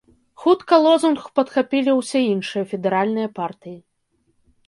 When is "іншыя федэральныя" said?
2.33-3.29